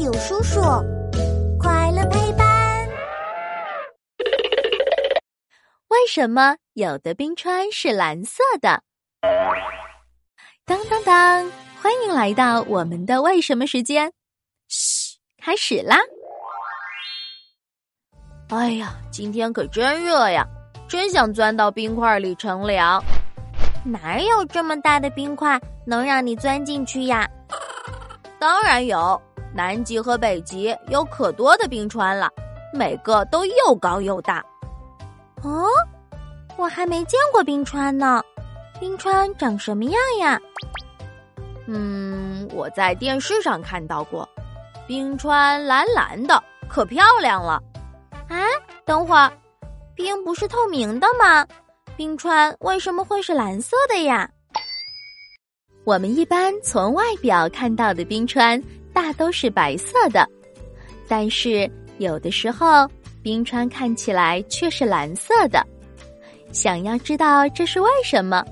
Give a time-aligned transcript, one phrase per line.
[0.00, 0.60] 有叔叔，
[1.58, 2.88] 快乐陪伴。
[5.88, 8.80] 为什么有的冰川是蓝色的？
[10.64, 11.50] 当当当！
[11.82, 14.12] 欢迎来到我们的为什么时间。
[14.68, 15.96] 嘘，开始啦！
[18.50, 20.46] 哎呀，今天可真热呀，
[20.88, 23.02] 真想钻到冰块里乘凉。
[23.84, 27.28] 哪有这么大的冰块能让你钻进去呀？
[28.38, 29.20] 当然有，
[29.54, 32.30] 南极和北极有可多的冰川了，
[32.72, 34.44] 每个都又高又大。
[35.42, 35.66] 哦，
[36.56, 38.22] 我还没见过冰川呢，
[38.78, 40.40] 冰川长什么样呀？
[41.66, 44.28] 嗯，我在电视上看到过，
[44.86, 47.62] 冰川蓝蓝的，可漂亮了。
[48.28, 48.36] 啊，
[48.84, 49.32] 等会儿，
[49.94, 51.46] 冰不是透明的吗？
[51.96, 54.28] 冰川为什么会是蓝色的呀？
[55.84, 58.62] 我们一般从外表看到的冰川
[58.98, 60.28] 大都是白色的，
[61.06, 62.84] 但是有的时候
[63.22, 65.64] 冰川看起来却是蓝色的。
[66.50, 68.44] 想要知道这是为什么，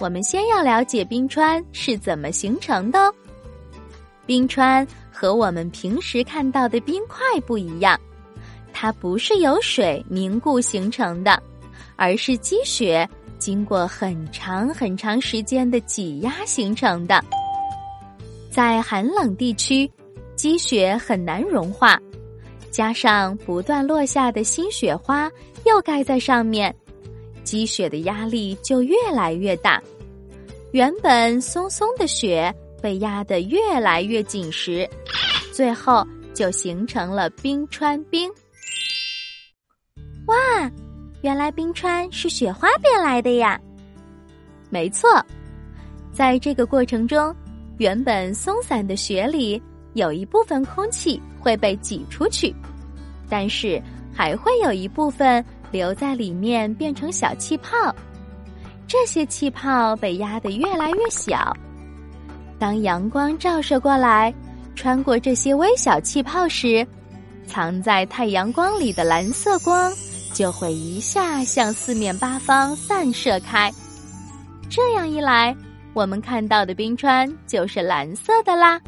[0.00, 3.14] 我们先要了解冰川是怎么形成的。
[4.26, 7.96] 冰川和我们平时看到的冰块不一样，
[8.72, 11.40] 它不是由水凝固形成的。
[11.94, 17.24] 而是积雪经过很长很长时间的挤压形成的。
[18.52, 19.90] 在寒冷地区，
[20.36, 21.98] 积雪很难融化，
[22.70, 25.30] 加上不断落下的新雪花
[25.64, 26.74] 又盖在上面，
[27.44, 29.82] 积雪的压力就越来越大。
[30.72, 34.86] 原本松松的雪被压得越来越紧实，
[35.50, 38.30] 最后就形成了冰川冰。
[40.26, 40.36] 哇！
[41.22, 43.58] 原来冰川是雪花变来的呀！
[44.68, 45.24] 没错，
[46.12, 47.34] 在这个过程中，
[47.78, 49.60] 原本松散的雪里
[49.94, 52.54] 有一部分空气会被挤出去，
[53.28, 57.94] 但是还会有一部分留在里面变成小气泡。
[58.86, 61.56] 这些气泡被压得越来越小。
[62.58, 64.32] 当阳光照射过来，
[64.76, 66.86] 穿过这些微小气泡时，
[67.46, 69.92] 藏在太阳光里的蓝色光。
[70.34, 73.70] 就会一下向四面八方散射开，
[74.70, 75.54] 这样一来，
[75.94, 78.80] 我们看到的冰川就是蓝色的啦。